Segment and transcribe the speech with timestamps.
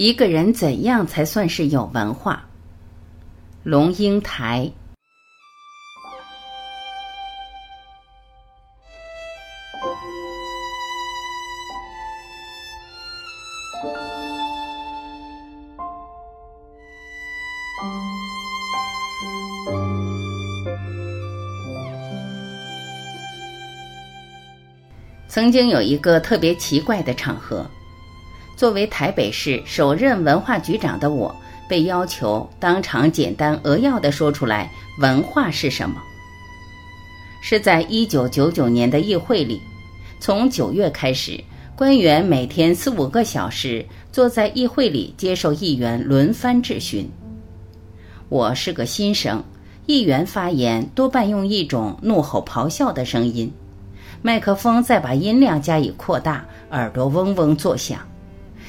[0.00, 2.44] 一个人怎样才算是有文化？
[3.64, 4.70] 龙应台。
[25.26, 27.68] 曾经有一个特别奇怪的场合。
[28.58, 31.32] 作为台北市首任文化局长的我，
[31.68, 36.02] 被要求当场简单扼要地说出来“文化是什么”。
[37.40, 39.62] 是在一九九九年的议会里，
[40.18, 41.40] 从九月开始，
[41.76, 47.08] 官员每天四五个小时坐在议会里接受议员轮番质询。
[48.28, 49.40] 我是个新生，
[49.86, 53.52] 议员发言多半用一种怒吼咆哮的声音，
[54.20, 58.00] 麦克风再把音量加以扩大，耳朵嗡嗡作响。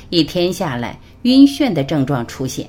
[0.09, 2.68] 一天下来，晕眩的症状出现，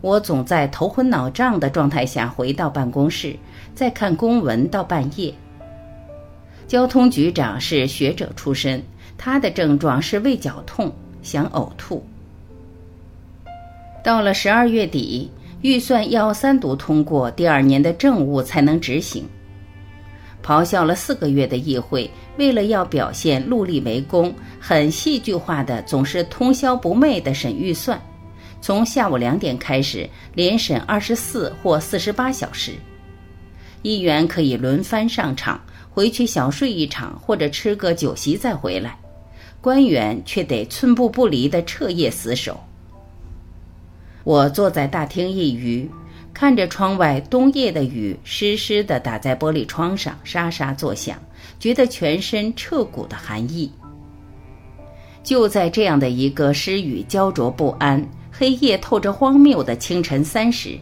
[0.00, 3.34] 我总在头昏脑胀的状态下回到办公室，
[3.74, 5.32] 再看公文到半夜。
[6.68, 8.82] 交通局长是学者出身，
[9.16, 10.92] 他的症状是胃绞痛，
[11.22, 12.04] 想呕吐。
[14.04, 15.30] 到了十二月底，
[15.62, 19.24] 预算要三读通过，第二年的政务才能执行。
[20.42, 28.00] 咆哮了四个月的议会，为了要表现戮力为公，很戏剧化的，总是通宵不寐的审预算，
[28.60, 32.72] 从下午两点开始，连审二十四或四十八小时。
[33.82, 38.98] 议员可以轮番上场，回去小睡一场或者吃个酒席再回来，
[39.60, 42.58] 官员却得寸步不离的彻夜死守。
[44.24, 45.90] 我坐在大厅一隅。
[46.34, 51.16] 看着窗外冬夜的雨湿湿的打在玻璃窗上，沙沙作响，
[51.60, 53.70] 觉得全身彻骨的寒意。
[55.22, 60.76] 就在这样的一个湿雨焦灼不安、黑夜透着荒谬的清晨三时，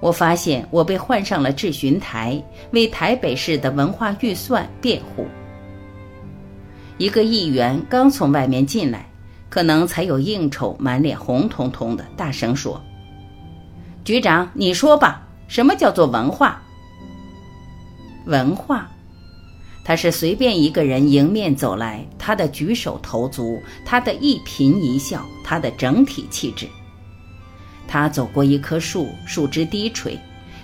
[0.00, 5.26] 我发现我被换上了质询台，为台北市的文化预算辩护。
[6.96, 9.06] 一个议员刚从外面进来，
[9.50, 12.80] 可能才有应酬，满脸红彤彤的，大声说。
[14.04, 16.60] 局长，你说吧，什么叫做文化？
[18.26, 18.86] 文化，
[19.82, 26.68] 他是随便一个人迎面走来，他的举手投足，他的一颦一笑，他的整体气质。
[27.88, 30.18] 他走过一棵树，树枝低垂，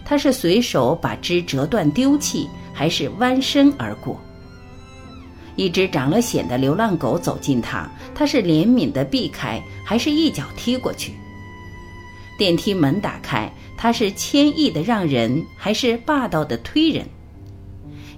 [0.04, 4.20] 他是随手把枝折断丢弃，还是弯身而过？
[5.56, 11.14] 一只长了癣的流浪狗走近他，他是怜悯的避开，还是一脚踢过去？
[12.40, 17.06] 电梯门打开，他是谦意的让人，还是霸道的推人？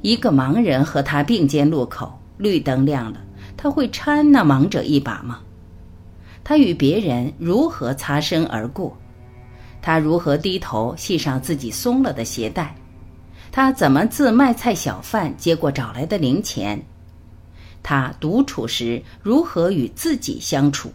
[0.01, 3.21] 一个盲人和他并肩路口，绿灯亮了，
[3.57, 5.41] 他会搀那盲者一把吗？
[6.45, 8.97] 他与别人如何擦身而过？
[9.81, 12.73] 他如何低头系上自己松了的鞋带？
[13.51, 16.81] 他怎么自卖菜小贩接过找来的零钱？
[17.83, 20.93] 他独处时如何与自己相处？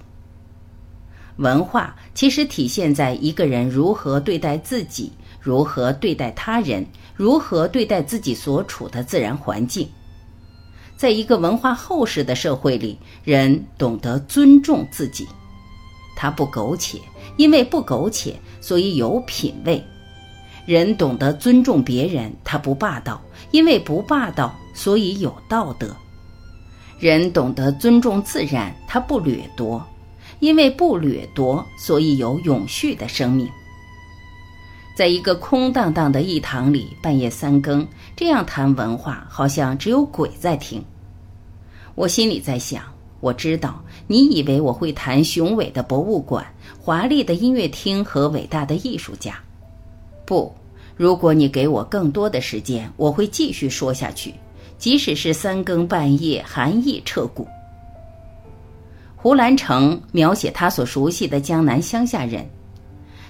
[1.38, 9.88] 文化其实体现在一个人如何对待自己，如何对待他人，如何对待自己所处的自然环境。
[10.96, 15.28] 在一个文化厚实的社会里，人懂得尊重自己，
[16.16, 17.00] 他不苟且，
[17.38, 19.80] 因为不苟且，所以有品位；
[20.66, 23.22] 人懂得尊重别人，他不霸道，
[23.52, 25.90] 因为不霸道，所以有道德；
[26.98, 29.86] 人懂得尊重自然，他不掠夺。
[30.40, 33.48] 因为不掠夺，所以有永续的生命。
[34.96, 40.84] 在一个空荡荡的驿堂里，半夜三更这样谈文化，好像只有鬼在听。
[41.94, 42.84] 我心里在想：
[43.20, 46.46] 我知道你以为我会谈雄伟的博物馆、
[46.82, 49.40] 华丽的音乐厅和伟大的艺术家。
[50.26, 50.52] 不，
[50.96, 54.34] 如果你给我更多的时间，我会继续说下去，
[54.80, 57.48] 即使是三更半夜，寒意彻骨。
[59.20, 62.48] 胡兰成描写他所熟悉的江南乡下人，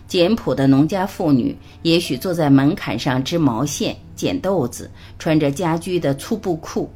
[0.06, 6.92] 简朴的农家妇女，也许坐在门槛上织毛线、捡豆子，穿着家居的粗布裤，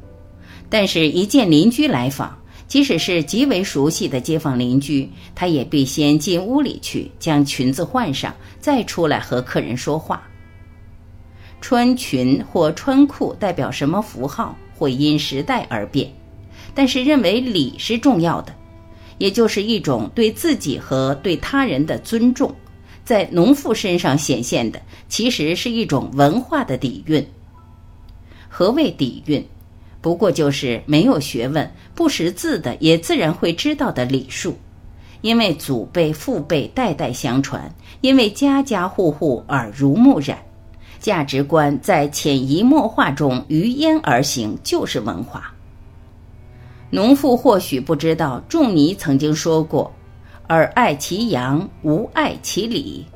[0.68, 10.22] 但是，一见邻居来访，即使是极为熟悉的街坊邻居，他也必先进屋里去，将裙子换上，再出来和客人说话。
[11.62, 16.12] 穿裙或穿裤代表什么符号，会因时代而变，
[16.74, 18.54] 但是认为礼是重要的。
[19.22, 22.52] 也就是一种对自己和对他人的尊重，
[23.04, 27.24] 在农妇身上显现的，其实是一种文化的底蕴。
[28.48, 29.46] 何谓底蕴？
[30.00, 34.56] 不过就是没有学问、不识字的，也自然会知道的礼数。
[35.20, 40.36] 因为祖辈父辈代代相传，因为家家户户耳濡目染，
[40.98, 45.51] 价值观在潜移默化中于焉而行，就是文化。
[46.94, 49.90] 农妇或许不知道，仲尼曾经说过
[50.46, 53.06] ：“尔爱其羊，吾爱其礼。”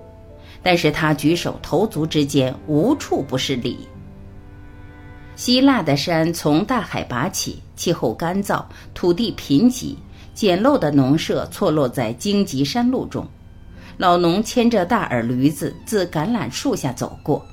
[0.64, 3.86] 但是他举手投足之间，无处不是礼。
[5.36, 8.64] 希腊的山从大海拔起，气候干燥，
[8.94, 9.94] 土地贫瘠，
[10.32, 13.28] 简陋的农舍错落在荆棘山路中。
[13.98, 17.44] 老农牵着大耳驴子自橄榄树下走过，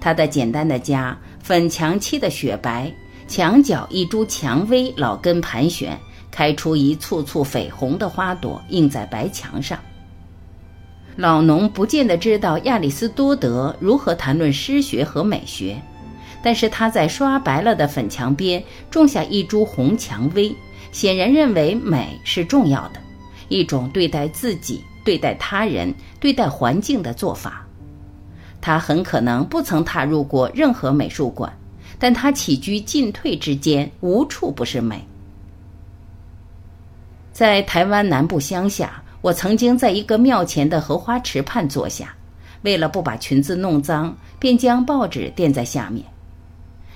[0.00, 2.90] 他的简单的家，粉墙漆的雪白，
[3.28, 5.98] 墙角一株蔷薇老根盘旋，
[6.30, 9.78] 开出一簇簇绯红的花朵，映在白墙上。
[11.16, 15.80] 老农不见得知道亚里士多德如何谈论诗学和美学。
[16.42, 20.54] 但是他在刷白了的粉墙边种下一株红蔷薇，
[20.92, 23.00] 显然认为美是重要的，
[23.48, 27.66] 一种对待自己、对待他人、对待环境的做法。
[28.60, 31.52] 他很可能不曾踏入过任何美术馆，
[31.98, 35.06] 但他起居进退之间无处不是美。
[37.32, 42.14] 在台湾南部乡下，我曾经在一个庙前的荷花池畔坐下，
[42.62, 46.04] 为了不把裙子弄脏，便将报纸垫在下面。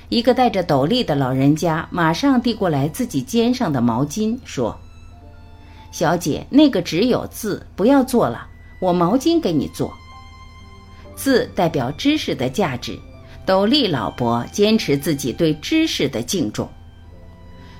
[0.09, 4.77] 一个戴着斗笠的老人家马上递过来自己肩上的毛巾，说
[5.93, 8.47] ：“小姐，那个只有字，不要做了，
[8.81, 9.93] 我毛巾给你做。
[11.15, 12.99] 字代表知识的价值，
[13.51, 16.69] 斗笠老伯坚持自己对知识的敬重，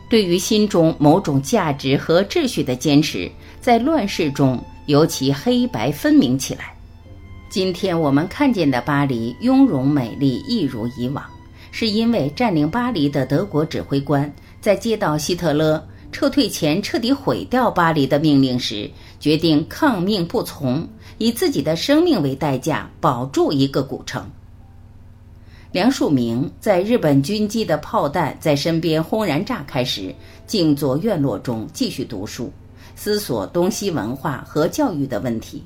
[0.09, 3.31] 对于心中某种价值和秩序的坚持，
[3.61, 6.75] 在乱世中尤其黑白分明起来。
[7.49, 11.25] 今天我们看见的巴黎雍容美丽，一如以往。”
[11.71, 14.29] 是因为占领巴黎的德国指挥官
[14.61, 15.81] 在接到希特勒
[16.11, 18.91] 撤退前彻底毁掉巴黎的命令时，
[19.21, 20.85] 决定抗命不从，
[21.19, 24.29] 以自己的生命为代价保住一个古城。
[25.73, 30.13] 梁漱溟在日本军机的炮弹在身边轰然炸开时，
[30.45, 32.53] 静坐院落中继续读书，
[32.97, 35.63] 思索东西文化和教育的问题。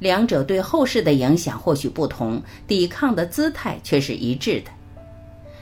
[0.00, 4.72] 两者对后世的影响或许不同，抵抗的姿态却是一致的。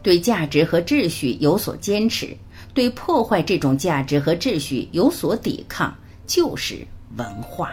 [0.03, 2.35] 对价值和秩序有所坚持，
[2.73, 5.95] 对破坏这种价值和秩序有所抵抗，
[6.27, 6.79] 就是
[7.19, 7.73] 文化。